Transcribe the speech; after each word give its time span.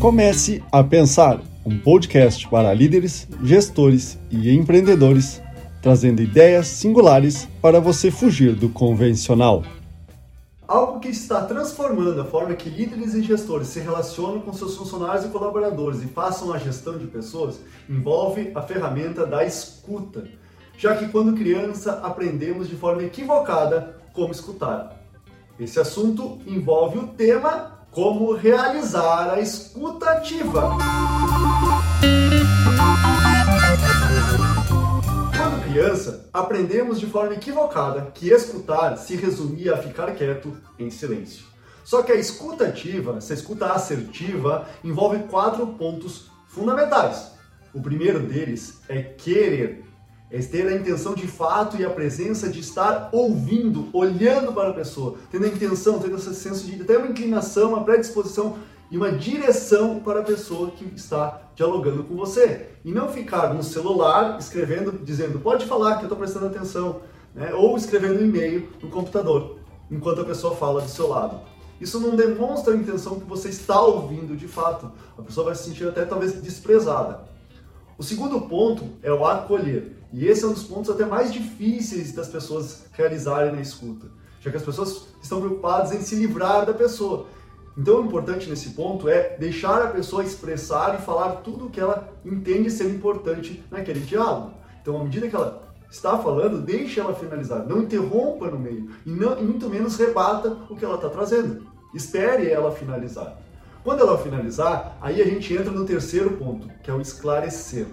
Comece 0.00 0.62
a 0.70 0.84
Pensar, 0.84 1.40
um 1.64 1.78
podcast 1.78 2.46
para 2.50 2.72
líderes, 2.74 3.26
gestores 3.42 4.18
e 4.30 4.54
empreendedores, 4.54 5.40
trazendo 5.80 6.20
ideias 6.20 6.66
singulares 6.66 7.48
para 7.62 7.80
você 7.80 8.10
fugir 8.10 8.54
do 8.54 8.68
convencional. 8.68 9.62
Algo 10.68 11.00
que 11.00 11.08
está 11.08 11.46
transformando 11.46 12.20
a 12.20 12.26
forma 12.26 12.54
que 12.54 12.68
líderes 12.68 13.14
e 13.14 13.22
gestores 13.22 13.68
se 13.68 13.80
relacionam 13.80 14.40
com 14.40 14.52
seus 14.52 14.76
funcionários 14.76 15.24
e 15.24 15.28
colaboradores 15.28 16.02
e 16.02 16.06
façam 16.06 16.52
a 16.52 16.58
gestão 16.58 16.98
de 16.98 17.06
pessoas 17.06 17.58
envolve 17.88 18.52
a 18.54 18.60
ferramenta 18.60 19.26
da 19.26 19.46
escuta, 19.46 20.28
já 20.76 20.94
que 20.94 21.08
quando 21.08 21.34
criança 21.34 22.00
aprendemos 22.02 22.68
de 22.68 22.76
forma 22.76 23.02
equivocada 23.02 23.96
como 24.12 24.30
escutar. 24.30 25.00
Esse 25.58 25.80
assunto 25.80 26.38
envolve 26.46 26.98
o 26.98 27.06
tema 27.06 27.75
como 27.96 28.34
realizar 28.34 29.30
a 29.30 29.40
escuta 29.40 30.10
ativa. 30.10 30.76
criança, 35.64 36.28
aprendemos 36.30 37.00
de 37.00 37.06
forma 37.06 37.32
equivocada 37.32 38.10
que 38.12 38.28
escutar 38.28 38.98
se 38.98 39.16
resumia 39.16 39.72
a 39.72 39.78
ficar 39.78 40.14
quieto 40.14 40.54
em 40.78 40.90
silêncio. 40.90 41.46
Só 41.84 42.02
que 42.02 42.12
a 42.12 42.16
escuta 42.16 42.66
ativa, 42.66 43.16
essa 43.16 43.32
escuta 43.32 43.72
assertiva, 43.72 44.68
envolve 44.84 45.20
quatro 45.30 45.66
pontos 45.66 46.30
fundamentais. 46.48 47.32
O 47.72 47.80
primeiro 47.80 48.20
deles 48.20 48.78
é 48.90 49.02
querer, 49.02 49.86
é 50.30 50.38
ter 50.40 50.66
a 50.66 50.74
intenção 50.74 51.14
de 51.14 51.26
fato 51.26 51.76
e 51.76 51.84
a 51.84 51.90
presença 51.90 52.48
de 52.48 52.60
estar 52.60 53.08
ouvindo, 53.12 53.88
olhando 53.92 54.52
para 54.52 54.70
a 54.70 54.72
pessoa, 54.72 55.16
tendo 55.30 55.44
a 55.44 55.48
intenção, 55.48 55.98
tendo 55.98 56.16
esse 56.16 56.34
senso 56.34 56.66
de 56.66 56.82
até 56.82 56.98
uma 56.98 57.08
inclinação, 57.08 57.70
uma 57.70 57.84
predisposição 57.84 58.56
e 58.90 58.96
uma 58.96 59.12
direção 59.12 60.00
para 60.00 60.20
a 60.20 60.22
pessoa 60.24 60.70
que 60.70 60.84
está 60.96 61.42
dialogando 61.54 62.04
com 62.04 62.16
você. 62.16 62.70
E 62.84 62.92
não 62.92 63.08
ficar 63.08 63.54
no 63.54 63.62
celular 63.62 64.38
escrevendo, 64.38 64.92
dizendo, 65.04 65.38
pode 65.38 65.66
falar 65.66 65.96
que 65.96 66.02
eu 66.02 66.06
estou 66.06 66.18
prestando 66.18 66.46
atenção, 66.46 67.00
né? 67.34 67.52
ou 67.54 67.76
escrevendo 67.76 68.20
um 68.20 68.24
e-mail 68.24 68.68
no 68.82 68.88
computador, 68.88 69.58
enquanto 69.90 70.20
a 70.20 70.24
pessoa 70.24 70.56
fala 70.56 70.80
do 70.80 70.88
seu 70.88 71.08
lado. 71.08 71.40
Isso 71.80 72.00
não 72.00 72.16
demonstra 72.16 72.72
a 72.72 72.76
intenção 72.76 73.20
que 73.20 73.26
você 73.26 73.48
está 73.48 73.80
ouvindo 73.80 74.36
de 74.36 74.48
fato. 74.48 74.90
A 75.18 75.22
pessoa 75.22 75.46
vai 75.46 75.54
se 75.54 75.64
sentir 75.64 75.86
até 75.86 76.04
talvez 76.04 76.40
desprezada. 76.40 77.20
O 77.98 78.02
segundo 78.02 78.40
ponto 78.42 78.84
é 79.02 79.12
o 79.12 79.26
acolher. 79.26 79.95
E 80.12 80.26
esse 80.26 80.44
é 80.44 80.46
um 80.46 80.52
dos 80.52 80.64
pontos 80.64 80.90
até 80.90 81.04
mais 81.04 81.32
difíceis 81.32 82.12
das 82.12 82.28
pessoas 82.28 82.86
realizarem 82.92 83.52
na 83.52 83.60
escuta, 83.60 84.06
já 84.40 84.50
que 84.50 84.56
as 84.56 84.62
pessoas 84.62 85.08
estão 85.22 85.40
preocupadas 85.40 85.92
em 85.92 86.00
se 86.00 86.14
livrar 86.14 86.64
da 86.64 86.72
pessoa. 86.72 87.26
Então, 87.76 88.00
o 88.00 88.06
importante 88.06 88.48
nesse 88.48 88.70
ponto 88.70 89.08
é 89.08 89.36
deixar 89.36 89.82
a 89.82 89.88
pessoa 89.88 90.24
expressar 90.24 90.98
e 90.98 91.02
falar 91.02 91.36
tudo 91.36 91.66
o 91.66 91.70
que 91.70 91.78
ela 91.78 92.08
entende 92.24 92.70
ser 92.70 92.88
importante 92.88 93.62
naquele 93.70 94.00
diálogo. 94.00 94.54
Então, 94.80 94.98
à 94.98 95.04
medida 95.04 95.28
que 95.28 95.36
ela 95.36 95.62
está 95.90 96.16
falando, 96.18 96.62
deixe 96.62 96.98
ela 96.98 97.14
finalizar. 97.14 97.66
Não 97.66 97.82
interrompa 97.82 98.50
no 98.50 98.58
meio 98.58 98.90
e, 99.04 99.10
não, 99.10 99.38
e 99.38 99.42
muito 99.42 99.68
menos 99.68 99.96
rebata 99.96 100.56
o 100.70 100.76
que 100.76 100.84
ela 100.84 100.94
está 100.94 101.10
trazendo. 101.10 101.66
Espere 101.94 102.48
ela 102.48 102.72
finalizar. 102.72 103.38
Quando 103.84 104.00
ela 104.00 104.18
finalizar, 104.18 104.96
aí 105.00 105.20
a 105.20 105.24
gente 105.24 105.52
entra 105.52 105.70
no 105.70 105.84
terceiro 105.84 106.30
ponto, 106.32 106.68
que 106.82 106.90
é 106.90 106.94
o 106.94 107.00
esclarecer. 107.00 107.86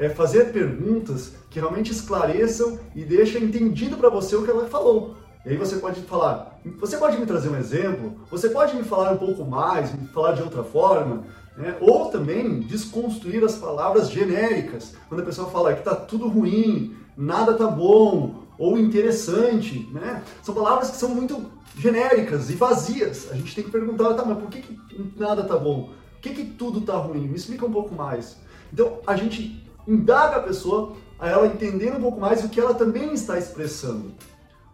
É 0.00 0.08
fazer 0.08 0.50
perguntas 0.50 1.34
que 1.50 1.60
realmente 1.60 1.92
esclareçam 1.92 2.78
e 2.96 3.04
deixem 3.04 3.44
entendido 3.44 3.98
para 3.98 4.08
você 4.08 4.34
o 4.34 4.42
que 4.42 4.50
ela 4.50 4.66
falou. 4.66 5.14
E 5.44 5.50
aí 5.50 5.56
você 5.58 5.76
pode 5.76 6.00
falar, 6.00 6.58
você 6.78 6.96
pode 6.96 7.18
me 7.18 7.26
trazer 7.26 7.50
um 7.50 7.56
exemplo? 7.56 8.14
Você 8.30 8.48
pode 8.48 8.74
me 8.74 8.82
falar 8.82 9.12
um 9.12 9.18
pouco 9.18 9.44
mais, 9.44 9.94
me 9.94 10.08
falar 10.08 10.32
de 10.32 10.42
outra 10.42 10.64
forma? 10.64 11.24
Né? 11.54 11.76
Ou 11.82 12.06
também 12.06 12.60
desconstruir 12.60 13.44
as 13.44 13.56
palavras 13.56 14.10
genéricas, 14.10 14.94
quando 15.06 15.20
a 15.20 15.24
pessoa 15.24 15.50
fala 15.50 15.74
que 15.74 15.80
está 15.80 15.94
tudo 15.94 16.28
ruim, 16.28 16.96
nada 17.14 17.52
tá 17.52 17.66
bom, 17.66 18.44
ou 18.58 18.78
interessante, 18.78 19.86
né? 19.92 20.22
São 20.42 20.54
palavras 20.54 20.90
que 20.90 20.96
são 20.96 21.10
muito 21.10 21.44
genéricas 21.76 22.48
e 22.48 22.54
vazias. 22.54 23.30
A 23.30 23.34
gente 23.34 23.54
tem 23.54 23.64
que 23.64 23.70
perguntar, 23.70 24.14
tá, 24.14 24.24
mas 24.24 24.38
por 24.38 24.48
que, 24.48 24.62
que 24.62 24.78
nada 25.18 25.42
tá 25.44 25.58
bom? 25.58 25.90
Por 26.12 26.20
que, 26.22 26.30
que 26.30 26.44
tudo 26.44 26.80
tá 26.80 26.96
ruim? 26.96 27.28
Me 27.28 27.36
explica 27.36 27.66
um 27.66 27.72
pouco 27.72 27.94
mais. 27.94 28.38
Então 28.72 28.98
a 29.06 29.16
gente 29.16 29.69
indaga 29.86 30.36
a 30.36 30.42
pessoa 30.42 30.96
a 31.18 31.28
ela 31.28 31.46
entender 31.46 31.94
um 31.94 32.00
pouco 32.00 32.20
mais 32.20 32.44
o 32.44 32.48
que 32.48 32.60
ela 32.60 32.74
também 32.74 33.12
está 33.12 33.38
expressando. 33.38 34.12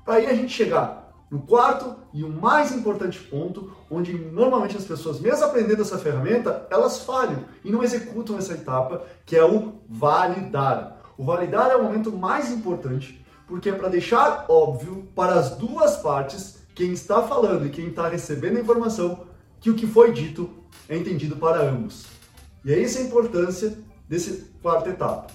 Para 0.04 0.14
aí 0.14 0.26
a 0.26 0.34
gente 0.34 0.52
chegar 0.52 1.06
no 1.30 1.40
quarto 1.40 1.96
e 2.14 2.22
o 2.22 2.28
mais 2.28 2.72
importante 2.72 3.18
ponto, 3.18 3.72
onde 3.90 4.12
normalmente 4.16 4.76
as 4.76 4.84
pessoas, 4.84 5.18
mesmo 5.18 5.44
aprendendo 5.44 5.82
essa 5.82 5.98
ferramenta, 5.98 6.66
elas 6.70 7.00
falham 7.00 7.44
e 7.64 7.70
não 7.70 7.82
executam 7.82 8.38
essa 8.38 8.54
etapa, 8.54 9.04
que 9.24 9.36
é 9.36 9.44
o 9.44 9.72
validar. 9.88 10.98
O 11.18 11.24
validar 11.24 11.70
é 11.70 11.76
o 11.76 11.82
momento 11.82 12.12
mais 12.12 12.52
importante, 12.52 13.24
porque 13.46 13.70
é 13.70 13.72
para 13.72 13.88
deixar 13.88 14.46
óbvio 14.48 15.08
para 15.14 15.34
as 15.34 15.56
duas 15.56 15.96
partes, 15.96 16.58
quem 16.74 16.92
está 16.92 17.22
falando 17.22 17.66
e 17.66 17.70
quem 17.70 17.88
está 17.88 18.08
recebendo 18.08 18.58
a 18.58 18.60
informação, 18.60 19.26
que 19.60 19.70
o 19.70 19.74
que 19.74 19.86
foi 19.86 20.12
dito 20.12 20.50
é 20.88 20.96
entendido 20.96 21.36
para 21.36 21.62
ambos. 21.62 22.06
E 22.64 22.72
é 22.72 22.82
essa 22.82 22.98
a 22.98 23.02
importância 23.02 23.76
desse 24.08 24.50
quarta 24.62 24.90
etapa. 24.90 25.26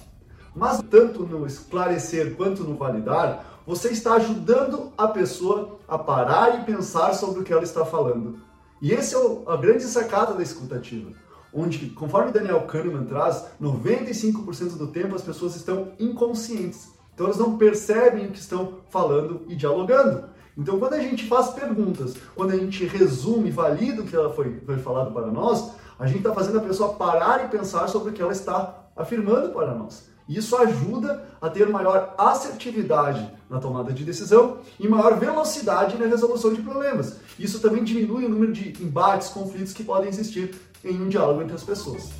Mas 0.54 0.82
tanto 0.82 1.24
no 1.24 1.46
esclarecer 1.46 2.34
quanto 2.34 2.64
no 2.64 2.76
validar, 2.76 3.60
você 3.66 3.88
está 3.88 4.14
ajudando 4.14 4.92
a 4.98 5.08
pessoa 5.08 5.78
a 5.88 5.98
parar 5.98 6.60
e 6.60 6.64
pensar 6.64 7.14
sobre 7.14 7.40
o 7.40 7.44
que 7.44 7.52
ela 7.52 7.62
está 7.62 7.84
falando. 7.84 8.38
E 8.80 8.92
esse 8.92 9.14
é 9.14 9.18
a 9.46 9.56
grande 9.56 9.84
sacada 9.84 10.34
da 10.34 10.42
escutativa, 10.42 11.12
onde, 11.54 11.90
conforme 11.90 12.32
Daniel 12.32 12.62
Kahneman 12.62 13.04
traz, 13.04 13.46
95% 13.60 14.76
do 14.76 14.88
tempo 14.88 15.14
as 15.14 15.22
pessoas 15.22 15.54
estão 15.54 15.92
inconscientes. 15.98 16.90
Então 17.14 17.26
elas 17.26 17.38
não 17.38 17.56
percebem 17.56 18.26
o 18.26 18.30
que 18.30 18.38
estão 18.38 18.78
falando 18.90 19.42
e 19.48 19.54
dialogando. 19.54 20.31
Então 20.56 20.78
quando 20.78 20.94
a 20.94 21.00
gente 21.00 21.26
faz 21.26 21.48
perguntas, 21.50 22.14
quando 22.34 22.52
a 22.52 22.56
gente 22.56 22.84
resume 22.84 23.50
valida 23.50 24.02
o 24.02 24.06
que 24.06 24.14
ela 24.14 24.32
foi, 24.32 24.60
foi 24.64 24.78
falado 24.78 25.12
para 25.12 25.26
nós, 25.26 25.72
a 25.98 26.06
gente 26.06 26.18
está 26.18 26.32
fazendo 26.34 26.58
a 26.58 26.62
pessoa 26.62 26.94
parar 26.94 27.44
e 27.44 27.48
pensar 27.48 27.88
sobre 27.88 28.10
o 28.10 28.12
que 28.12 28.20
ela 28.20 28.32
está 28.32 28.86
afirmando 28.96 29.50
para 29.50 29.74
nós. 29.74 30.10
Isso 30.28 30.56
ajuda 30.56 31.24
a 31.40 31.50
ter 31.50 31.68
maior 31.68 32.14
assertividade 32.16 33.28
na 33.50 33.58
tomada 33.58 33.92
de 33.92 34.04
decisão 34.04 34.58
e 34.78 34.88
maior 34.88 35.18
velocidade 35.18 35.98
na 35.98 36.06
resolução 36.06 36.52
de 36.54 36.62
problemas. 36.62 37.16
Isso 37.38 37.60
também 37.60 37.82
diminui 37.82 38.24
o 38.24 38.28
número 38.28 38.52
de 38.52 38.82
embates, 38.82 39.28
conflitos 39.28 39.72
que 39.72 39.82
podem 39.82 40.08
existir 40.08 40.54
em 40.84 41.00
um 41.00 41.08
diálogo 41.08 41.42
entre 41.42 41.54
as 41.54 41.62
pessoas. 41.62 42.10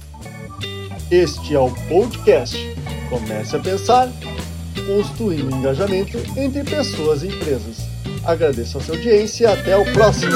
Este 1.10 1.54
é 1.54 1.58
o 1.58 1.70
podcast. 1.88 2.56
Comece 3.08 3.56
a 3.56 3.60
pensar, 3.60 4.08
construindo 4.86 5.54
engajamento 5.54 6.18
entre 6.36 6.64
pessoas 6.64 7.22
e 7.22 7.28
empresas. 7.28 7.91
Agradeço 8.24 8.78
a 8.78 8.80
sua 8.80 8.94
audiência 8.94 9.44
e 9.44 9.46
até 9.46 9.76
o 9.76 9.84
próximo. 9.92 10.32